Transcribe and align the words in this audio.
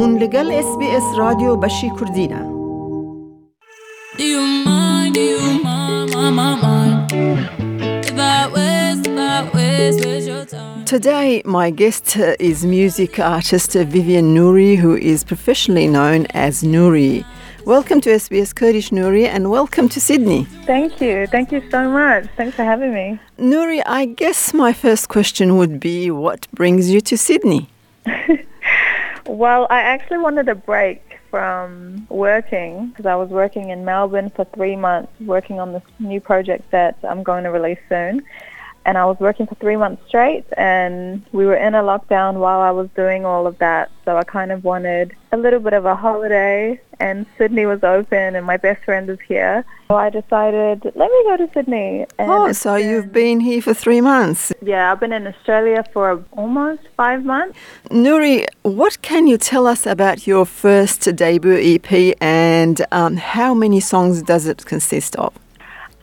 هون 0.00 0.18
لگل 0.18 0.50
اس 0.52 0.76
بی 0.78 0.86
اس 0.96 1.02
رادیو 1.18 1.60
Today, 10.86 11.42
my 11.44 11.70
guest 11.70 12.16
is 12.50 12.64
music 12.64 13.18
artist 13.18 13.74
Vivian 13.94 14.34
Nouri, 14.36 14.74
who 14.82 14.92
is 15.12 15.18
professionally 15.32 15.88
known 15.96 16.20
as 16.46 16.62
Nouri. 16.62 17.14
Welcome 17.66 18.00
to 18.04 18.08
SBS 18.22 18.50
Kurdish, 18.60 18.90
Nouri, 18.98 19.26
and 19.34 19.50
welcome 19.58 19.86
to 19.94 20.00
Sydney. 20.08 20.42
Thank 20.72 20.92
you. 21.04 21.26
Thank 21.34 21.52
you 21.52 21.60
so 21.74 21.80
much. 22.00 22.22
Thanks 22.38 22.54
for 22.56 22.64
having 22.72 22.92
me. 23.00 23.06
Nouri, 23.52 23.80
I 24.00 24.02
guess 24.22 24.54
my 24.64 24.72
first 24.84 25.04
question 25.16 25.46
would 25.58 25.74
be 25.88 26.10
what 26.10 26.40
brings 26.60 26.84
you 26.92 27.00
to 27.10 27.14
Sydney? 27.28 27.62
Well, 29.30 29.68
I 29.70 29.82
actually 29.82 30.18
wanted 30.18 30.48
a 30.48 30.56
break 30.56 31.20
from 31.30 32.04
working 32.10 32.88
because 32.88 33.06
I 33.06 33.14
was 33.14 33.28
working 33.28 33.70
in 33.70 33.84
Melbourne 33.84 34.30
for 34.34 34.44
three 34.44 34.74
months 34.74 35.12
working 35.20 35.60
on 35.60 35.72
this 35.72 35.84
new 36.00 36.20
project 36.20 36.68
that 36.72 36.98
I'm 37.04 37.22
going 37.22 37.44
to 37.44 37.52
release 37.52 37.78
soon. 37.88 38.24
And 38.86 38.96
I 38.96 39.04
was 39.04 39.18
working 39.20 39.46
for 39.46 39.54
three 39.56 39.76
months 39.76 40.02
straight 40.08 40.44
and 40.56 41.22
we 41.32 41.44
were 41.44 41.54
in 41.54 41.74
a 41.74 41.82
lockdown 41.82 42.34
while 42.36 42.60
I 42.60 42.70
was 42.70 42.88
doing 42.96 43.26
all 43.26 43.46
of 43.46 43.58
that. 43.58 43.90
So 44.06 44.16
I 44.16 44.24
kind 44.24 44.50
of 44.50 44.64
wanted 44.64 45.14
a 45.32 45.36
little 45.36 45.60
bit 45.60 45.74
of 45.74 45.84
a 45.84 45.94
holiday 45.94 46.80
and 46.98 47.26
Sydney 47.36 47.66
was 47.66 47.84
open 47.84 48.34
and 48.36 48.44
my 48.46 48.56
best 48.56 48.82
friend 48.84 49.08
is 49.10 49.18
here. 49.28 49.64
So 49.88 49.96
I 49.96 50.08
decided, 50.08 50.82
let 50.94 51.10
me 51.10 51.22
go 51.24 51.36
to 51.36 51.50
Sydney. 51.52 52.06
And 52.18 52.30
Oh, 52.30 52.52
so 52.52 52.76
been- 52.76 52.88
you've 52.88 53.12
been 53.12 53.40
here 53.40 53.60
for 53.60 53.74
three 53.74 54.00
months. 54.00 54.50
Yeah, 54.62 54.90
I've 54.90 55.00
been 55.00 55.12
in 55.12 55.26
Australia 55.26 55.84
for 55.92 56.24
almost 56.32 56.82
five 56.96 57.22
months. 57.24 57.58
Nouri, 57.90 58.46
what 58.62 59.02
can 59.02 59.26
you 59.26 59.36
tell 59.36 59.66
us 59.66 59.84
about 59.86 60.26
your 60.26 60.46
first 60.46 61.14
debut 61.16 61.58
EP 61.74 62.14
and 62.20 62.84
um, 62.92 63.16
how 63.18 63.52
many 63.54 63.80
songs 63.80 64.22
does 64.22 64.46
it 64.46 64.64
consist 64.64 65.16
of? 65.16 65.32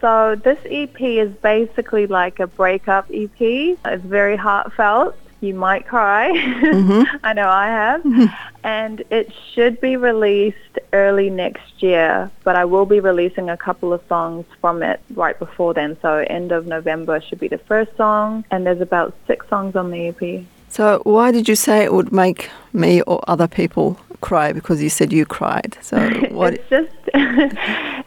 So 0.02 0.36
this 0.36 0.60
EP 0.66 1.00
is 1.02 1.32
basically 1.36 2.08
like 2.08 2.40
a 2.40 2.48
breakup 2.48 3.10
EP. 3.14 3.40
It's 3.40 4.04
very 4.04 4.36
heartfelt. 4.36 5.16
You 5.40 5.54
might 5.54 5.88
cry. 5.88 6.32
Mm-hmm. 6.32 7.18
I 7.24 7.34
know 7.34 7.48
I 7.48 7.68
have. 7.68 8.04
Mm-hmm. 8.04 8.26
And 8.64 9.04
it 9.12 9.32
should 9.54 9.80
be 9.80 9.96
released 9.96 10.80
early 10.94 11.30
next 11.30 11.82
year, 11.82 12.32
but 12.44 12.56
I 12.56 12.66
will 12.66 12.86
be 12.86 13.00
releasing 13.00 13.50
a 13.50 13.58
couple 13.58 13.94
of 13.94 14.02
songs 14.10 14.46
from 14.62 14.82
it 14.82 15.00
right 15.14 15.38
before 15.38 15.74
then. 15.74 15.98
So 16.02 16.26
end 16.28 16.52
of 16.52 16.66
November 16.66 17.22
should 17.22 17.40
be 17.40 17.48
the 17.48 17.60
first 17.60 17.96
song, 17.98 18.46
and 18.50 18.66
there's 18.66 18.82
about 18.82 19.14
six 19.28 19.48
songs 19.48 19.76
on 19.76 19.92
the 19.92 20.08
EP. 20.08 20.46
So, 20.70 21.02
why 21.04 21.32
did 21.32 21.48
you 21.48 21.56
say 21.56 21.84
it 21.84 21.94
would 21.94 22.12
make 22.12 22.50
me 22.74 23.02
or 23.04 23.24
other 23.28 23.48
people 23.48 24.00
cry? 24.22 24.52
Because 24.52 24.82
you 24.82 24.90
said 24.90 25.12
you 25.12 25.26
cried. 25.26 25.78
So, 25.82 25.98
what? 26.30 26.54
It's 26.54 26.70
just 26.70 26.94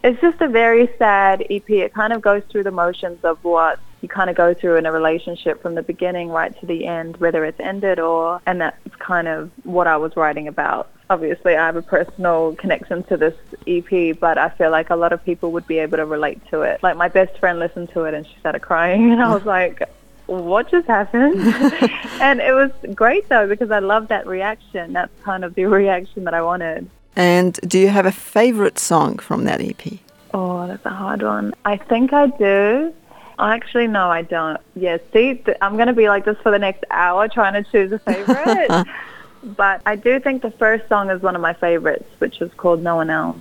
it's 0.05 0.21
just 0.21 0.41
a 0.41 0.49
very 0.49 0.89
sad 0.99 1.45
EP. 1.51 1.69
It 1.69 1.95
kind 1.95 2.13
of 2.13 2.21
goes 2.23 2.43
through 2.51 2.65
the 2.65 2.71
motions 2.71 3.25
of 3.25 3.43
what 3.45 3.79
you 4.01 4.09
kind 4.09 4.31
of 4.31 4.37
go 4.37 4.55
through 4.55 4.77
in 4.77 4.87
a 4.87 4.93
relationship 4.93 5.61
from 5.61 5.75
the 5.75 5.83
beginning 5.83 6.29
right 6.29 6.59
to 6.61 6.67
the 6.67 6.87
end, 6.87 7.17
whether 7.19 7.45
it's 7.45 7.61
ended 7.61 7.99
or 7.99 8.41
and 8.47 8.61
that's 8.61 8.97
kind 8.99 9.29
of 9.29 9.51
what 9.65 9.87
I 9.87 9.97
was 9.97 10.17
writing 10.17 10.49
about. 10.49 10.91
Obviously, 11.11 11.57
I 11.57 11.67
have 11.67 11.77
a 11.77 11.83
personal 11.83 12.55
connection 12.55 13.03
to 13.05 13.17
this 13.17 13.35
EP, 13.67 14.19
but 14.19 14.39
I 14.39 14.49
feel 14.51 14.71
like 14.71 14.91
a 14.91 14.97
lot 14.97 15.13
of 15.13 15.25
people 15.25 15.51
would 15.53 15.67
be 15.67 15.79
able 15.79 15.97
to 15.97 16.07
relate 16.07 16.41
to 16.51 16.63
it. 16.63 16.83
Like 16.83 16.97
my 16.97 17.09
best 17.09 17.37
friend 17.39 17.59
listened 17.59 17.91
to 17.91 18.05
it 18.05 18.15
and 18.15 18.27
she 18.27 18.35
started 18.39 18.61
crying, 18.61 19.11
and 19.13 19.23
I 19.23 19.35
was 19.35 19.45
like, 19.45 19.83
what 20.39 20.71
just 20.71 20.87
happened? 20.87 21.41
and 22.21 22.41
it 22.41 22.53
was 22.53 22.71
great 22.95 23.29
though 23.29 23.49
because 23.49 23.71
I 23.71 23.81
love 23.81 24.09
that 24.09 24.27
reaction. 24.27 24.93
That's 24.93 25.13
kind 25.23 25.45
of 25.45 25.55
the 25.55 25.65
reaction 25.81 26.25
that 26.25 26.35
I 26.35 26.43
wanted. 26.43 26.89
and 27.17 27.55
do 27.67 27.79
you 27.79 27.89
have 27.89 28.07
a 28.07 28.13
favorite 28.13 28.79
song 28.79 29.19
from 29.19 29.45
that 29.45 29.61
EP? 29.61 29.99
Oh, 30.33 30.67
that's 30.69 30.87
a 30.87 30.91
hard 30.91 31.23
one. 31.23 31.55
I 31.65 31.77
think 31.77 32.13
I 32.13 32.29
do. 32.29 32.95
Actually, 33.41 33.89
no, 33.89 34.09
I 34.11 34.23
don't. 34.23 34.61
Yeah, 34.77 34.99
see, 35.13 35.35
th- 35.35 35.57
I'm 35.61 35.75
going 35.77 35.89
to 35.89 35.95
be 35.95 36.09
like 36.09 36.25
this 36.25 36.37
for 36.43 36.53
the 36.53 36.59
next 36.59 36.85
hour 36.91 37.27
trying 37.27 37.55
to 37.55 37.69
choose 37.71 37.91
a 37.91 37.99
favorite. 37.99 38.87
but 39.43 39.81
I 39.87 39.97
do 39.97 40.21
think 40.21 40.43
the 40.43 40.51
first 40.53 40.89
song 40.89 41.11
is 41.11 41.23
one 41.23 41.35
of 41.35 41.41
my 41.43 41.55
favorites, 41.55 42.05
which 42.19 42.41
is 42.41 42.53
called 42.55 42.83
No 42.83 42.97
One 42.97 43.11
Else. 43.11 43.39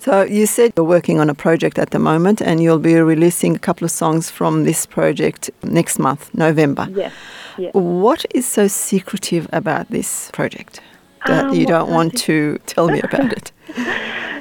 So, 0.00 0.22
you 0.22 0.46
said 0.46 0.72
you're 0.76 0.86
working 0.86 1.18
on 1.20 1.28
a 1.28 1.34
project 1.34 1.78
at 1.78 1.90
the 1.90 1.98
moment 1.98 2.40
and 2.40 2.62
you'll 2.62 2.78
be 2.78 2.94
releasing 2.94 3.56
a 3.56 3.58
couple 3.58 3.84
of 3.84 3.90
songs 3.90 4.30
from 4.30 4.64
this 4.64 4.86
project 4.86 5.50
next 5.62 5.98
month, 5.98 6.30
November. 6.34 6.86
Yes. 6.90 7.12
Yeah. 7.58 7.70
What 7.72 8.24
is 8.30 8.46
so 8.46 8.68
secretive 8.68 9.48
about 9.52 9.90
this 9.90 10.30
project 10.32 10.80
that 11.26 11.46
Um, 11.46 11.54
you 11.54 11.66
don't 11.66 11.90
want 11.90 12.16
to 12.18 12.58
tell 12.66 12.86
me 12.88 13.00
about 13.08 13.32
it? 13.32 13.52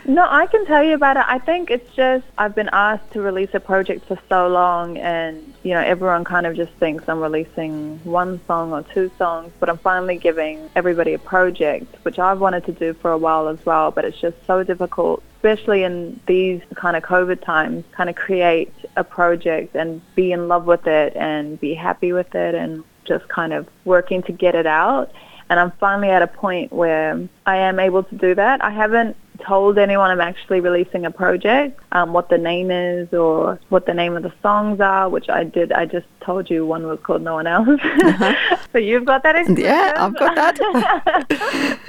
No, 0.06 0.25
I 0.29 0.45
can 0.45 0.66
tell 0.66 0.84
you 0.84 0.94
about 0.94 1.18
it. 1.18 1.25
I 1.28 1.40
think 1.40 1.69
it's 1.69 1.94
just 1.94 2.24
I've 2.38 2.56
been 2.56 2.69
asked 2.72 3.12
to 3.12 3.22
release 3.22 3.50
a 3.53 3.59
project 3.59 4.06
for 4.06 4.18
so 4.29 4.47
long, 4.47 4.97
and 5.00 5.53
you 5.63 5.74
know 5.74 5.81
everyone 5.81 6.24
kind 6.24 6.45
of 6.45 6.56
just 6.56 6.72
thinks 6.74 7.09
I'm 7.09 7.19
releasing 7.19 8.00
one 8.06 8.39
song 8.47 8.72
or 8.72 8.84
two 8.84 9.12
songs, 9.18 9.51
but 9.59 9.68
I'm 9.69 9.78
finally 9.79 10.18
giving 10.18 10.69
everybody 10.78 11.13
a 11.13 11.19
project, 11.19 11.94
which 12.03 12.19
I've 12.19 12.39
wanted 12.39 12.63
to 12.68 12.72
do 12.72 12.94
for 12.94 13.12
a 13.12 13.18
while 13.18 13.50
as 13.50 13.66
well. 13.66 13.91
But 13.91 14.06
it's 14.06 14.22
just 14.22 14.38
so 14.47 14.63
difficult, 14.63 15.24
especially 15.47 15.84
in 15.84 16.19
these 16.28 16.62
kind 16.75 16.97
of 16.97 17.03
COVID 17.03 17.41
times, 17.44 17.85
kind 17.91 18.09
of 18.09 18.16
create 18.16 18.74
a 18.96 19.03
project 19.03 19.75
and 19.75 20.02
be 20.16 20.31
in 20.31 20.47
love 20.47 20.66
with 20.66 20.85
it 20.88 21.16
and 21.16 21.59
be 21.59 21.74
happy 21.74 22.12
with 22.12 22.35
it, 22.35 22.53
and 22.56 22.84
just 23.06 23.28
kind 23.30 23.53
of 23.53 23.68
working 23.86 24.22
to 24.24 24.31
get 24.31 24.56
it 24.56 24.68
out. 24.68 25.12
And 25.50 25.59
I'm 25.59 25.72
finally 25.80 26.09
at 26.09 26.22
a 26.22 26.28
point 26.28 26.74
where 26.74 27.28
I 27.46 27.56
am 27.57 27.80
able 27.80 28.03
to 28.03 28.16
do 28.16 28.36
that. 28.36 28.62
I 28.62 28.69
haven't 28.69 29.16
told 29.46 29.78
anyone 29.78 30.12
I'm 30.12 30.19
actually 30.19 30.59
releasing 30.59 31.06
a 31.06 31.12
project, 31.12 31.80
um, 31.94 32.12
what 32.12 32.28
the 32.28 32.38
name 32.38 32.69
is 32.69 33.13
or 33.13 33.59
what 33.69 33.86
the 33.86 33.94
name 33.94 34.18
of 34.18 34.24
the 34.24 34.34
songs 34.41 34.81
are, 34.81 35.07
which 35.07 35.30
I 35.30 35.46
did. 35.46 35.72
I 35.72 35.86
just 35.86 36.07
told 36.22 36.50
you 36.50 36.66
one 36.66 36.86
was 36.86 37.00
called 37.02 37.22
No 37.22 37.36
One 37.36 37.47
Else. 37.47 37.68
so 38.74 38.80
you've 38.80 39.06
got 39.06 39.24
that 39.24 39.38
exclusive. 39.38 39.63
Yeah, 39.63 39.94
I've 39.96 40.18
got 40.18 40.36
that. 40.36 41.80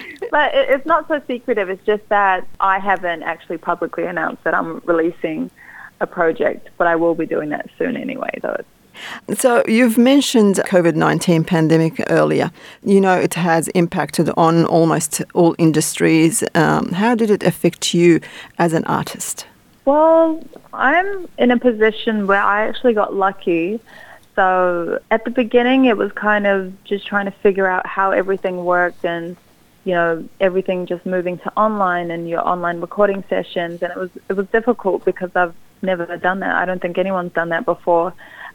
but 0.30 0.54
it, 0.54 0.70
it's 0.70 0.86
not 0.86 1.08
so 1.08 1.20
secretive. 1.26 1.68
It's 1.68 1.84
just 1.84 2.08
that 2.08 2.46
I 2.60 2.78
haven't 2.78 3.22
actually 3.22 3.58
publicly 3.58 4.04
announced 4.04 4.44
that 4.44 4.54
I'm 4.54 4.80
releasing 4.84 5.50
a 6.00 6.06
project, 6.06 6.68
but 6.76 6.86
I 6.86 6.96
will 6.96 7.14
be 7.14 7.26
doing 7.26 7.50
that 7.50 7.68
soon 7.78 7.96
anyway. 7.96 8.30
So 8.42 8.56
it's 8.58 9.40
So 9.40 9.62
you've 9.66 9.98
mentioned 9.98 10.56
COVID-19 10.56 11.46
pandemic 11.46 12.02
earlier. 12.10 12.50
You 12.82 13.00
know 13.00 13.18
it 13.18 13.34
has 13.34 13.68
impacted 13.68 14.30
on 14.36 14.64
almost 14.66 15.22
all 15.34 15.54
industries. 15.58 16.44
Um, 16.54 16.92
how 16.92 17.14
did 17.14 17.30
it 17.30 17.42
affect 17.42 17.94
you 17.94 18.20
as 18.58 18.72
an 18.72 18.84
artist? 18.84 19.46
Well, 19.84 20.42
I'm 20.72 21.28
in 21.38 21.50
a 21.50 21.58
position 21.58 22.26
where 22.26 22.42
I 22.42 22.66
actually 22.66 22.92
got 22.92 23.14
lucky. 23.14 23.80
So 24.34 25.00
at 25.10 25.24
the 25.24 25.30
beginning, 25.30 25.86
it 25.86 25.96
was 25.96 26.12
kind 26.12 26.46
of 26.46 26.84
just 26.84 27.06
trying 27.06 27.24
to 27.24 27.30
figure 27.30 27.66
out 27.66 27.86
how 27.86 28.10
everything 28.10 28.64
worked 28.64 29.04
and, 29.04 29.36
you 29.86 29.92
know, 29.92 30.28
everything 30.40 30.84
just 30.84 31.06
moving 31.06 31.38
to 31.38 31.56
online 31.56 32.10
and 32.10 32.28
your 32.28 32.46
online 32.46 32.80
recording 32.80 33.22
sessions. 33.30 33.80
And 33.82 33.92
it 33.92 33.96
was, 33.96 34.10
it 34.28 34.32
was 34.32 34.48
difficult 34.48 35.04
because 35.04 35.30
I've 35.36 35.54
never 35.80 36.04
done 36.16 36.40
that. 36.40 36.56
I 36.56 36.64
don't 36.64 36.82
think 36.82 36.98
anyone's 36.98 37.32
done 37.32 37.50
that 37.50 37.64
before. 37.64 38.12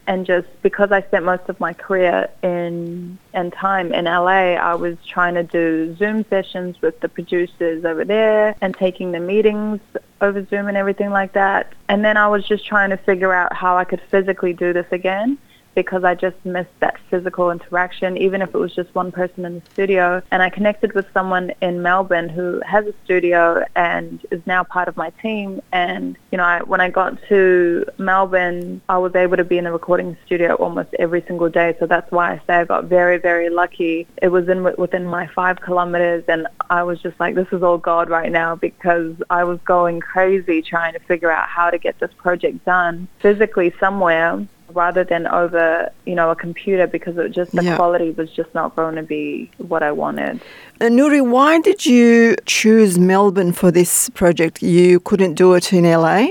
And 0.07 0.25
just 0.25 0.47
because 0.61 0.91
I 0.91 1.01
spent 1.03 1.23
most 1.23 1.47
of 1.47 1.57
my 1.61 1.71
career 1.71 2.29
in 2.43 3.17
and 3.33 3.53
time 3.53 3.93
in 3.93 4.05
LA, 4.05 4.55
I 4.55 4.75
was 4.75 4.97
trying 5.07 5.35
to 5.35 5.43
do 5.43 5.95
Zoom 5.95 6.25
sessions 6.25 6.81
with 6.81 6.99
the 6.99 7.07
producers 7.07 7.85
over 7.85 8.03
there 8.03 8.53
and 8.59 8.75
taking 8.75 9.13
the 9.13 9.21
meetings 9.21 9.79
over 10.19 10.45
Zoom 10.47 10.67
and 10.67 10.75
everything 10.75 11.11
like 11.11 11.31
that. 11.33 11.71
And 11.87 12.03
then 12.03 12.17
I 12.17 12.27
was 12.27 12.45
just 12.45 12.65
trying 12.65 12.89
to 12.89 12.97
figure 12.97 13.31
out 13.31 13.53
how 13.53 13.77
I 13.77 13.85
could 13.85 14.01
physically 14.09 14.51
do 14.51 14.73
this 14.73 14.87
again 14.91 15.37
because 15.75 16.03
I 16.03 16.15
just 16.15 16.37
missed 16.45 16.77
that 16.79 16.97
physical 17.09 17.51
interaction, 17.51 18.17
even 18.17 18.41
if 18.41 18.53
it 18.53 18.57
was 18.57 18.73
just 18.73 18.93
one 18.95 19.11
person 19.11 19.45
in 19.45 19.55
the 19.55 19.61
studio. 19.73 20.21
And 20.31 20.41
I 20.41 20.49
connected 20.49 20.93
with 20.93 21.05
someone 21.13 21.51
in 21.61 21.81
Melbourne 21.81 22.29
who 22.29 22.61
has 22.65 22.85
a 22.85 22.93
studio 23.03 23.63
and 23.75 24.25
is 24.31 24.41
now 24.45 24.63
part 24.63 24.87
of 24.87 24.97
my 24.97 25.11
team. 25.21 25.61
And, 25.71 26.17
you 26.31 26.37
know, 26.37 26.43
I, 26.43 26.61
when 26.63 26.81
I 26.81 26.89
got 26.89 27.17
to 27.29 27.85
Melbourne, 27.97 28.81
I 28.89 28.97
was 28.97 29.15
able 29.15 29.37
to 29.37 29.43
be 29.43 29.57
in 29.57 29.63
the 29.63 29.71
recording 29.71 30.17
studio 30.25 30.55
almost 30.55 30.89
every 30.99 31.21
single 31.27 31.49
day. 31.49 31.75
So 31.79 31.85
that's 31.85 32.11
why 32.11 32.33
I 32.33 32.41
say 32.47 32.53
I 32.55 32.65
got 32.65 32.85
very, 32.85 33.17
very 33.17 33.49
lucky. 33.49 34.07
It 34.21 34.29
was 34.29 34.49
in 34.49 34.63
within 34.77 35.05
my 35.05 35.27
five 35.27 35.61
kilometers. 35.61 36.23
And 36.27 36.47
I 36.69 36.83
was 36.83 37.01
just 37.01 37.19
like, 37.19 37.35
this 37.35 37.47
is 37.51 37.63
all 37.63 37.77
God 37.77 38.09
right 38.09 38.31
now 38.31 38.55
because 38.55 39.15
I 39.29 39.43
was 39.43 39.59
going 39.61 39.99
crazy 39.99 40.61
trying 40.61 40.93
to 40.93 40.99
figure 40.99 41.31
out 41.31 41.47
how 41.47 41.69
to 41.69 41.77
get 41.77 41.99
this 41.99 42.11
project 42.17 42.65
done 42.65 43.07
physically 43.19 43.73
somewhere 43.79 44.45
rather 44.73 45.03
than 45.03 45.27
over, 45.27 45.89
you 46.05 46.15
know, 46.15 46.31
a 46.31 46.35
computer 46.35 46.87
because 46.87 47.17
it 47.17 47.31
just 47.31 47.51
the 47.55 47.63
Yeah. 47.63 47.75
quality 47.75 48.11
was 48.11 48.29
just 48.31 48.53
not 48.53 48.75
going 48.75 48.95
to 48.95 49.03
be 49.03 49.49
what 49.57 49.83
I 49.83 49.91
wanted. 49.91 50.39
Uh, 50.79 50.85
Nouri, 50.85 51.21
why 51.25 51.59
did 51.59 51.85
you 51.85 52.35
choose 52.45 52.97
Melbourne 52.97 53.51
for 53.53 53.69
this 53.71 54.09
project? 54.09 54.61
You 54.61 54.99
couldn't 54.99 55.35
do 55.35 55.53
it 55.53 55.71
in 55.73 55.85
LA? 55.85 56.29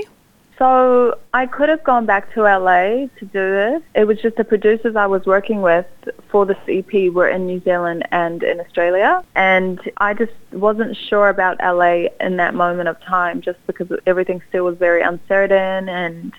So 0.57 1.17
I 1.33 1.47
could 1.47 1.69
have 1.69 1.83
gone 1.83 2.05
back 2.05 2.31
to 2.35 2.41
LA 2.43 3.07
to 3.17 3.25
do 3.25 3.43
this. 3.61 3.81
It 3.95 4.05
was 4.05 4.21
just 4.21 4.35
the 4.35 4.43
producers 4.43 4.95
I 4.95 5.07
was 5.07 5.25
working 5.25 5.63
with 5.63 5.87
for 6.29 6.45
this 6.45 6.57
EP 6.67 7.09
were 7.11 7.27
in 7.27 7.47
New 7.47 7.59
Zealand 7.61 8.07
and 8.11 8.43
in 8.43 8.59
Australia. 8.59 9.23
And 9.33 9.79
I 9.97 10.13
just 10.13 10.33
wasn't 10.51 10.95
sure 10.95 11.29
about 11.29 11.57
LA 11.63 12.09
in 12.19 12.37
that 12.37 12.53
moment 12.53 12.89
of 12.89 13.01
time 13.01 13.41
just 13.41 13.57
because 13.65 13.87
everything 14.05 14.39
still 14.49 14.65
was 14.65 14.77
very 14.77 15.01
uncertain 15.01 15.89
and 15.89 16.31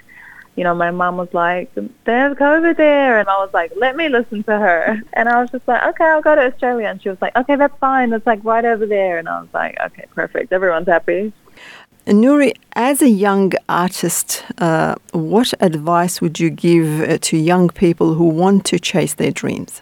you 0.56 0.64
know, 0.64 0.75
my 0.75 0.90
mom 0.90 1.16
was 1.16 1.32
like, 1.32 1.72
there's 1.75 2.37
COVID 2.37 2.76
there. 2.76 3.19
And 3.19 3.28
I 3.28 3.37
was 3.38 3.50
like, 3.54 3.72
let 3.76 3.96
me 3.96 4.08
listen 4.08 4.43
to 4.44 4.58
her. 4.58 5.02
And 5.14 5.28
I 5.28 5.40
was 5.40 5.50
just 5.50 5.66
like, 5.66 5.82
okay, 5.82 6.04
I'll 6.04 6.22
go 6.22 6.34
to 6.34 6.43
Australia. 6.43 6.88
And 6.88 7.02
she 7.02 7.08
was 7.08 7.20
like, 7.20 7.34
okay, 7.37 7.56
that's 7.56 7.76
fine. 7.78 8.12
It's 8.12 8.26
like 8.26 8.44
right 8.44 8.64
over 8.64 8.87
there. 8.87 9.19
And 9.19 9.28
I 9.28 9.40
was 9.40 9.49
like, 9.54 9.76
okay, 9.81 10.06
perfect. 10.14 10.52
Everyone's 10.52 10.88
happy. 10.88 11.32
Nouri, 12.06 12.52
as 12.75 13.00
a 13.00 13.08
young 13.08 13.52
artist, 13.69 14.44
uh, 14.58 14.96
what 15.12 15.54
advice 15.60 16.20
would 16.20 16.40
you 16.40 16.50
give 16.50 17.20
to 17.20 17.37
young 17.37 17.69
people 17.69 18.14
who 18.14 18.25
want 18.25 18.64
to 18.66 18.78
chase 18.78 19.14
their 19.14 19.31
dreams? 19.31 19.81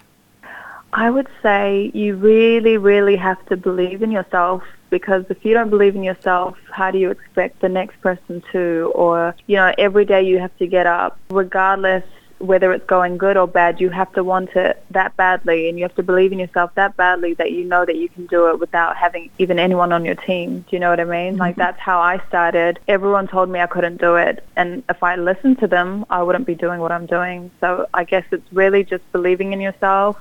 I 0.93 1.11
would 1.11 1.29
say 1.43 1.91
you 1.95 2.17
really, 2.17 2.77
really 2.77 3.17
have 3.17 3.45
to 3.47 3.57
believe 3.57 4.03
in 4.03 4.11
yourself 4.11 4.63
because 4.91 5.25
if 5.31 5.45
you 5.45 5.55
don't 5.55 5.71
believe 5.71 5.95
in 5.95 6.03
yourself, 6.03 6.59
how 6.73 6.91
do 6.91 6.99
you 6.99 7.11
expect 7.11 7.61
the 7.61 7.69
next 7.69 8.01
person 8.01 8.43
to? 8.53 8.93
Or, 8.95 9.37
you 9.47 9.57
know, 9.57 9.73
every 9.79 10.05
day 10.05 10.23
you 10.23 10.39
have 10.41 10.57
to 10.59 10.67
get 10.67 10.87
up, 10.87 11.17
regardless 11.31 12.05
whether 12.41 12.73
it's 12.73 12.87
going 12.87 13.19
good 13.19 13.37
or 13.37 13.47
bad, 13.47 13.81
you 13.81 13.91
have 13.91 14.11
to 14.15 14.25
want 14.25 14.49
it 14.57 14.83
that 14.91 15.15
badly 15.17 15.69
and 15.69 15.79
you 15.79 15.85
have 15.85 15.95
to 15.95 16.03
believe 16.03 16.33
in 16.33 16.39
yourself 16.39 16.75
that 16.75 16.97
badly 16.97 17.35
that 17.35 17.53
you 17.53 17.65
know 17.65 17.85
that 17.85 17.97
you 17.97 18.09
can 18.09 18.25
do 18.27 18.49
it 18.49 18.59
without 18.59 18.97
having 18.97 19.31
even 19.39 19.59
anyone 19.59 19.93
on 19.93 20.07
your 20.07 20.15
team. 20.15 20.61
Do 20.61 20.69
you 20.71 20.81
know 20.81 20.89
what 20.89 21.01
I 21.01 21.05
mean? 21.05 21.33
Mm-hmm. 21.33 21.41
Like 21.41 21.57
that's 21.57 21.79
how 21.79 22.01
I 22.01 22.23
started. 22.29 22.79
Everyone 22.89 23.29
told 23.29 23.51
me 23.51 23.61
I 23.61 23.67
couldn't 23.67 24.01
do 24.01 24.17
it 24.17 24.43
and 24.57 24.83
if 24.89 25.03
I 25.03 25.17
listened 25.17 25.59
to 25.61 25.67
them, 25.67 26.07
I 26.09 26.23
wouldn't 26.23 26.47
be 26.47 26.55
doing 26.55 26.81
what 26.81 26.93
I'm 26.93 27.05
doing. 27.05 27.51
So 27.61 27.87
I 27.93 28.05
guess 28.05 28.25
it's 28.33 28.51
really 28.53 28.85
just 28.85 29.05
believing 29.13 29.53
in 29.53 29.61
yourself 29.61 30.17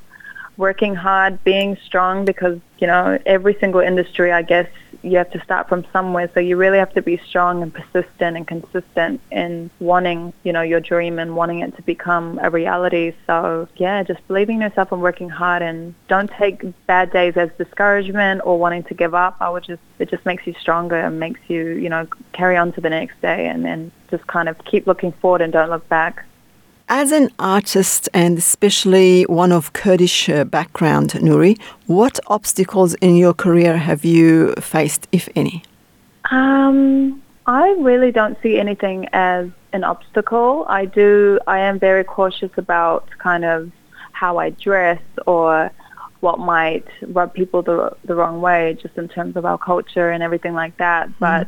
working 0.60 0.94
hard, 0.94 1.42
being 1.46 1.78
strong 1.86 2.26
because, 2.26 2.60
you 2.80 2.86
know, 2.86 3.18
every 3.26 3.56
single 3.62 3.80
industry, 3.80 4.32
I 4.34 4.42
guess, 4.42 4.68
you 5.02 5.18
have 5.18 5.32
to 5.32 5.42
start 5.42 5.70
from 5.70 5.86
somewhere. 5.94 6.30
So 6.34 6.42
you 6.42 6.58
really 6.58 6.78
have 6.78 6.94
to 6.96 7.02
be 7.02 7.16
strong 7.26 7.64
and 7.64 7.74
persistent 7.74 8.36
and 8.36 8.46
consistent 8.46 9.22
in 9.32 9.70
wanting, 9.80 10.34
you 10.44 10.52
know, 10.52 10.62
your 10.62 10.82
dream 10.82 11.18
and 11.18 11.38
wanting 11.38 11.60
it 11.60 11.78
to 11.78 11.82
become 11.84 12.40
a 12.44 12.50
reality. 12.50 13.14
So 13.26 13.70
yeah, 13.78 14.04
just 14.04 14.28
believing 14.28 14.56
in 14.56 14.64
yourself 14.64 14.92
and 14.92 15.02
working 15.02 15.30
hard 15.30 15.62
and 15.62 15.96
don't 16.10 16.30
take 16.30 16.62
bad 16.86 17.14
days 17.14 17.38
as 17.38 17.50
discouragement 17.58 18.42
or 18.44 18.60
wanting 18.60 18.84
to 18.84 18.94
give 18.94 19.16
up. 19.16 19.38
I 19.40 19.50
would 19.50 19.64
just, 19.64 19.82
it 19.98 20.10
just 20.10 20.26
makes 20.26 20.46
you 20.46 20.54
stronger 20.60 21.00
and 21.00 21.22
makes 21.22 21.40
you, 21.48 21.68
you 21.70 21.88
know, 21.88 22.06
carry 22.34 22.58
on 22.58 22.74
to 22.74 22.82
the 22.82 22.90
next 22.90 23.22
day 23.22 23.48
and 23.48 23.64
then 23.64 23.94
just 24.12 24.28
kind 24.28 24.50
of 24.50 24.58
keep 24.66 24.88
looking 24.88 25.14
forward 25.14 25.40
and 25.40 25.54
don't 25.54 25.70
look 25.70 25.88
back. 25.88 26.26
As 26.92 27.12
an 27.12 27.30
artist 27.38 28.10
and 28.16 28.40
especially 28.40 29.22
one 29.28 29.52
of 29.52 29.74
Kurdish 29.74 30.28
uh, 30.28 30.44
background, 30.44 31.12
Nouri, 31.12 31.60
what 31.86 32.20
obstacles 32.26 32.96
in 32.96 33.16
your 33.16 33.32
career 33.32 33.78
have 33.78 34.04
you 34.04 34.56
faced, 34.56 35.08
if 35.12 35.30
any? 35.36 35.62
Um, 36.32 37.22
I 37.46 37.70
really 37.78 38.12
don't 38.12 38.42
see 38.42 38.58
anything 38.58 39.08
as 39.14 39.50
an 39.72 39.84
obstacle. 39.84 40.66
I 40.68 40.86
do. 40.86 41.40
I 41.46 41.60
am 41.60 41.78
very 41.78 42.04
cautious 42.04 42.50
about 42.58 43.08
kind 43.20 43.46
of 43.46 43.72
how 44.12 44.40
I 44.40 44.50
dress 44.50 45.02
or 45.28 45.72
what 46.22 46.40
might 46.40 46.88
rub 47.04 47.36
people 47.36 47.62
the 47.62 47.96
the 48.04 48.16
wrong 48.16 48.42
way, 48.42 48.76
just 48.82 48.98
in 48.98 49.08
terms 49.08 49.36
of 49.36 49.46
our 49.46 49.60
culture 49.60 50.10
and 50.10 50.24
everything 50.24 50.56
like 50.56 50.76
that. 50.78 51.08
Mm. 51.10 51.14
But 51.20 51.48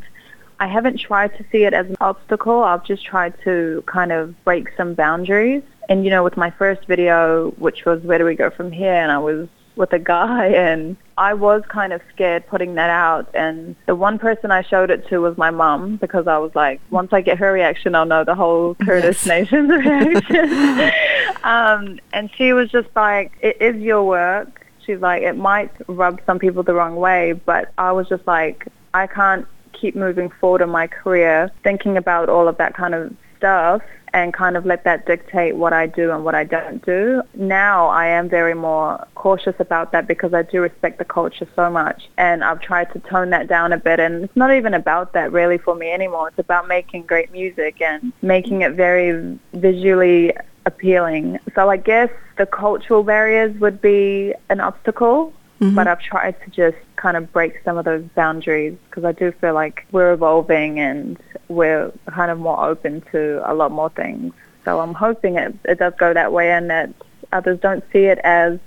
I 0.61 0.67
haven't 0.67 0.99
tried 0.99 1.35
to 1.39 1.45
see 1.51 1.63
it 1.63 1.73
as 1.73 1.87
an 1.87 1.97
obstacle. 1.99 2.61
I've 2.61 2.85
just 2.85 3.03
tried 3.03 3.33
to 3.45 3.83
kind 3.87 4.11
of 4.11 4.35
break 4.43 4.69
some 4.77 4.93
boundaries. 4.93 5.63
And, 5.89 6.05
you 6.05 6.11
know, 6.11 6.23
with 6.23 6.37
my 6.37 6.51
first 6.51 6.85
video, 6.85 7.49
which 7.57 7.83
was 7.83 8.03
Where 8.03 8.19
Do 8.19 8.25
We 8.25 8.35
Go 8.35 8.51
From 8.51 8.71
Here? 8.71 8.93
And 8.93 9.11
I 9.11 9.17
was 9.17 9.49
with 9.75 9.91
a 9.91 9.97
guy 9.97 10.47
and 10.49 10.97
I 11.17 11.33
was 11.33 11.63
kind 11.67 11.93
of 11.93 12.01
scared 12.13 12.45
putting 12.45 12.75
that 12.75 12.91
out 12.91 13.27
and 13.33 13.75
the 13.87 13.95
one 13.95 14.19
person 14.19 14.51
I 14.51 14.61
showed 14.63 14.91
it 14.91 15.07
to 15.07 15.19
was 15.19 15.37
my 15.37 15.49
mum 15.49 15.95
because 15.95 16.27
I 16.27 16.37
was 16.39 16.53
like 16.55 16.81
once 16.89 17.13
I 17.13 17.21
get 17.21 17.37
her 17.37 17.53
reaction 17.53 17.95
I'll 17.95 18.05
know 18.05 18.25
the 18.25 18.35
whole 18.35 18.75
Kurdish 18.75 19.25
yes. 19.25 19.27
nation's 19.51 19.71
reaction 19.71 20.91
um, 21.43 21.99
and 22.11 22.29
she 22.35 22.51
was 22.51 22.69
just 22.69 22.89
like 22.97 23.31
it 23.39 23.61
is 23.61 23.81
your 23.81 24.03
work 24.03 24.67
she's 24.85 24.99
like 24.99 25.23
it 25.23 25.37
might 25.37 25.71
rub 25.87 26.19
some 26.25 26.37
people 26.37 26.63
the 26.63 26.73
wrong 26.73 26.97
way 26.97 27.31
but 27.31 27.71
I 27.77 27.93
was 27.93 28.09
just 28.09 28.27
like 28.27 28.67
I 28.93 29.07
can't 29.07 29.47
keep 29.73 29.95
moving 29.95 30.29
forward 30.29 30.61
in 30.61 30.69
my 30.69 30.87
career, 30.87 31.51
thinking 31.63 31.97
about 31.97 32.29
all 32.29 32.47
of 32.47 32.57
that 32.57 32.73
kind 32.73 32.93
of 32.93 33.13
stuff 33.37 33.81
and 34.13 34.33
kind 34.33 34.57
of 34.57 34.65
let 34.65 34.83
that 34.83 35.05
dictate 35.05 35.55
what 35.55 35.73
I 35.73 35.87
do 35.87 36.11
and 36.11 36.25
what 36.25 36.35
I 36.35 36.43
don't 36.43 36.85
do. 36.85 37.23
Now 37.33 37.87
I 37.87 38.07
am 38.07 38.29
very 38.29 38.53
more 38.53 39.05
cautious 39.15 39.55
about 39.59 39.91
that 39.93 40.07
because 40.07 40.33
I 40.33 40.43
do 40.43 40.61
respect 40.61 40.99
the 40.99 41.05
culture 41.05 41.47
so 41.55 41.69
much 41.69 42.09
and 42.17 42.43
I've 42.43 42.61
tried 42.61 42.91
to 42.93 42.99
tone 42.99 43.29
that 43.29 43.47
down 43.47 43.71
a 43.73 43.77
bit 43.77 43.99
and 43.99 44.25
it's 44.25 44.35
not 44.35 44.53
even 44.53 44.73
about 44.73 45.13
that 45.13 45.31
really 45.31 45.57
for 45.57 45.75
me 45.75 45.91
anymore. 45.91 46.27
It's 46.27 46.39
about 46.39 46.67
making 46.67 47.03
great 47.03 47.31
music 47.31 47.81
and 47.81 48.11
making 48.21 48.61
it 48.61 48.73
very 48.73 49.39
visually 49.53 50.33
appealing. 50.65 51.39
So 51.55 51.69
I 51.69 51.77
guess 51.77 52.09
the 52.37 52.45
cultural 52.45 53.03
barriers 53.03 53.57
would 53.59 53.81
be 53.81 54.33
an 54.49 54.59
obstacle 54.59 55.33
Mm-hmm. 55.61 55.75
But 55.75 55.87
I've 55.87 56.01
tried 56.01 56.41
to 56.43 56.49
just 56.49 56.77
kind 56.95 57.15
of 57.15 57.31
break 57.31 57.61
some 57.63 57.77
of 57.77 57.85
those 57.85 58.03
boundaries 58.15 58.75
because 58.89 59.05
I 59.05 59.11
do 59.11 59.31
feel 59.31 59.53
like 59.53 59.85
we're 59.91 60.11
evolving 60.11 60.79
and 60.79 61.19
we're 61.49 61.91
kind 62.07 62.31
of 62.31 62.39
more 62.39 62.67
open 62.67 63.01
to 63.11 63.41
a 63.45 63.53
lot 63.53 63.71
more 63.71 63.89
things. 63.89 64.33
So 64.65 64.79
I'm 64.79 64.95
hoping 64.95 65.35
it, 65.35 65.53
it 65.65 65.77
does 65.77 65.93
go 65.99 66.13
that 66.13 66.33
way 66.33 66.51
and 66.51 66.69
that 66.71 66.91
others 67.31 67.59
don't 67.59 67.83
see 67.93 68.05
it 68.05 68.17
as 68.23 68.59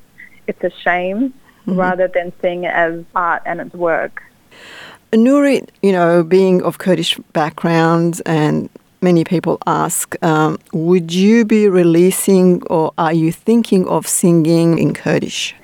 it's 0.46 0.62
a 0.62 0.70
shame 0.70 1.35
mm-hmm. 1.67 1.76
rather 1.76 2.06
than 2.06 2.32
seeing 2.41 2.62
it 2.62 2.73
as 2.73 3.05
art 3.17 3.43
and 3.44 3.61
its 3.61 3.75
work. 3.75 4.23
Nouri, 5.12 5.69
you 5.82 5.93
know, 5.93 6.23
being 6.23 6.62
of 6.62 6.79
Kurdish 6.79 7.19
background 7.32 8.23
and 8.25 8.69
many 9.00 9.25
people 9.25 9.58
ask, 9.67 10.17
um, 10.25 10.58
would 10.73 11.12
you 11.12 11.44
be 11.44 11.69
releasing 11.69 12.62
or 12.69 12.93
are 12.99 13.12
you 13.12 13.32
thinking 13.32 13.87
of 13.88 14.06
singing 14.06 14.79
in 14.79 14.94
Kurdish? 14.94 15.55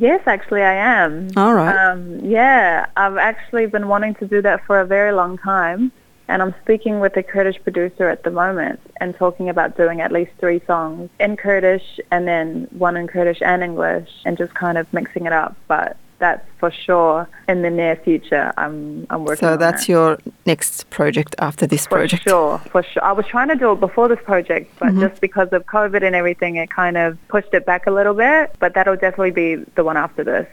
Yes, 0.00 0.22
actually, 0.24 0.62
I 0.62 0.74
am. 1.04 1.28
All 1.36 1.52
right. 1.52 1.76
Um, 1.76 2.20
yeah, 2.20 2.86
I've 2.96 3.18
actually 3.18 3.66
been 3.66 3.88
wanting 3.88 4.14
to 4.16 4.26
do 4.26 4.40
that 4.40 4.64
for 4.64 4.80
a 4.80 4.86
very 4.86 5.12
long 5.12 5.36
time. 5.36 5.92
And 6.28 6.40
I'm 6.40 6.54
speaking 6.62 7.00
with 7.00 7.14
a 7.18 7.22
Kurdish 7.22 7.62
producer 7.62 8.08
at 8.08 8.22
the 8.22 8.30
moment 8.30 8.80
and 9.00 9.14
talking 9.14 9.50
about 9.50 9.76
doing 9.76 10.00
at 10.00 10.10
least 10.10 10.30
three 10.38 10.62
songs 10.66 11.10
in 11.20 11.36
Kurdish 11.36 12.00
and 12.10 12.26
then 12.26 12.68
one 12.70 12.96
in 12.96 13.06
Kurdish 13.06 13.42
and 13.42 13.62
English 13.62 14.08
and 14.24 14.38
just 14.38 14.54
kind 14.54 14.78
of 14.78 14.90
mixing 14.94 15.26
it 15.26 15.32
up. 15.34 15.56
But 15.68 15.98
that's 16.22 16.48
for 16.60 16.70
sure 16.70 17.28
in 17.48 17.62
the 17.62 17.68
near 17.68 17.96
future. 17.96 18.52
I'm 18.56 19.08
I'm 19.10 19.24
working. 19.24 19.46
So 19.46 19.56
that's 19.56 19.86
that. 19.86 19.92
your 19.92 20.18
next 20.46 20.88
project 20.88 21.34
after 21.40 21.66
this 21.66 21.84
for 21.84 21.96
project. 21.96 22.22
For 22.22 22.30
sure, 22.30 22.58
for 22.70 22.82
sure. 22.84 23.04
I 23.04 23.10
was 23.10 23.26
trying 23.26 23.48
to 23.48 23.56
do 23.56 23.72
it 23.72 23.80
before 23.80 24.06
this 24.06 24.22
project, 24.24 24.72
but 24.78 24.90
mm-hmm. 24.90 25.00
just 25.00 25.20
because 25.20 25.48
of 25.52 25.66
COVID 25.66 26.02
and 26.06 26.14
everything, 26.14 26.56
it 26.56 26.70
kind 26.70 26.96
of 26.96 27.18
pushed 27.26 27.52
it 27.52 27.66
back 27.66 27.88
a 27.88 27.90
little 27.90 28.14
bit. 28.14 28.54
But 28.60 28.74
that'll 28.74 29.00
definitely 29.06 29.32
be 29.32 29.56
the 29.74 29.82
one 29.82 29.96
after 29.96 30.22
this. 30.22 30.46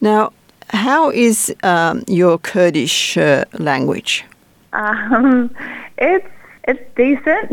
Now, 0.00 0.32
how 0.70 1.10
is 1.10 1.54
um, 1.62 2.02
your 2.08 2.36
Kurdish 2.38 3.16
uh, 3.16 3.44
language? 3.58 4.24
Um, 4.72 5.54
it's 5.98 6.26
it's 6.64 6.82
decent. 6.96 7.46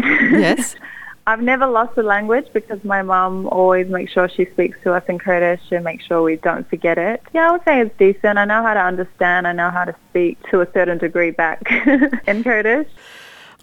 Yes. 0.46 0.76
I've 1.30 1.44
never 1.44 1.68
lost 1.68 1.94
the 1.94 2.02
language 2.02 2.48
because 2.54 2.84
my 2.84 3.04
mum 3.04 3.46
always 3.50 3.88
makes 3.88 4.12
sure 4.14 4.28
she 4.28 4.46
speaks 4.46 4.80
to 4.84 4.94
us 4.94 5.04
in 5.08 5.20
Kurdish 5.20 5.62
and 5.70 5.84
makes 5.84 6.04
sure 6.06 6.24
we 6.24 6.38
don't 6.38 6.68
forget 6.68 6.98
it. 6.98 7.22
Yeah, 7.36 7.50
I 7.50 7.52
would 7.52 7.64
say 7.66 7.82
it's 7.82 7.96
decent. 8.00 8.40
I 8.40 8.46
know 8.46 8.64
how 8.64 8.74
to 8.74 8.80
understand. 8.80 9.46
I 9.46 9.52
know 9.52 9.70
how 9.70 9.86
to 9.86 9.96
speak 10.10 10.40
to 10.50 10.62
a 10.62 10.72
certain 10.74 10.98
degree 10.98 11.30
back 11.30 11.62
in 12.28 12.44
Kurdish. 12.44 12.88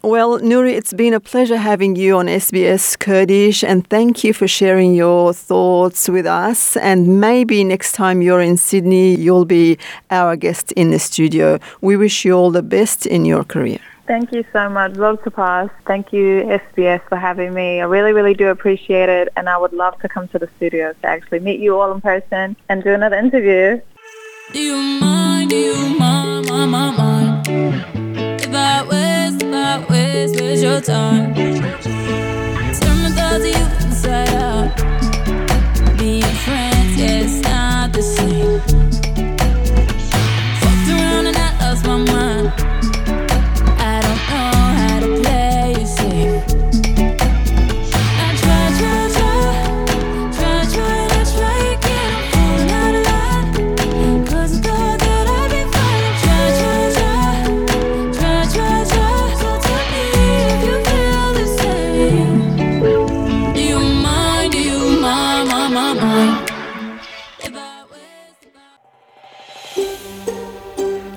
Well, 0.00 0.38
Nouri, 0.38 0.74
it's 0.74 0.92
been 0.92 1.12
a 1.12 1.18
pleasure 1.18 1.56
having 1.56 1.96
you 1.96 2.16
on 2.18 2.26
SBS 2.26 2.96
Kurdish 2.96 3.64
and 3.64 3.84
thank 3.88 4.22
you 4.22 4.32
for 4.32 4.46
sharing 4.46 4.94
your 4.94 5.32
thoughts 5.32 6.08
with 6.08 6.24
us. 6.24 6.76
And 6.76 7.20
maybe 7.20 7.64
next 7.64 7.92
time 7.96 8.22
you're 8.22 8.40
in 8.40 8.58
Sydney, 8.58 9.16
you'll 9.16 9.44
be 9.44 9.76
our 10.12 10.36
guest 10.36 10.70
in 10.72 10.92
the 10.92 11.00
studio. 11.00 11.58
We 11.80 11.96
wish 11.96 12.24
you 12.24 12.32
all 12.34 12.52
the 12.52 12.62
best 12.62 13.06
in 13.06 13.24
your 13.24 13.42
career. 13.42 13.80
Thank 14.06 14.32
you 14.32 14.44
so 14.52 14.68
much. 14.68 14.92
Love 14.96 15.22
to 15.24 15.30
pass. 15.30 15.68
Thank 15.84 16.12
you, 16.12 16.42
SBS, 16.44 17.02
for 17.08 17.16
having 17.16 17.52
me. 17.52 17.80
I 17.80 17.84
really, 17.84 18.12
really 18.12 18.34
do 18.34 18.48
appreciate 18.48 19.08
it. 19.08 19.28
And 19.36 19.48
I 19.48 19.58
would 19.58 19.72
love 19.72 19.98
to 20.00 20.08
come 20.08 20.28
to 20.28 20.38
the 20.38 20.48
studio 20.56 20.92
to 20.92 21.06
actually 21.06 21.40
meet 21.40 21.58
you 21.58 21.78
all 21.78 21.92
in 21.92 22.00
person 22.00 22.56
and 22.68 22.84
do 22.84 22.94
another 22.94 23.16
interview. 23.16 23.80
Do 24.52 24.60
you 24.60 25.00
mind? 25.00 25.50
Do 25.50 25.56
you 25.56 25.98
mind? 25.98 26.46
If 27.48 28.54
I 28.54 28.86
waste, 28.88 29.42
if 29.42 29.52
I 29.52 29.86
waste, 29.90 30.40
waste 30.40 30.62
your 30.62 30.80
time. 30.80 31.95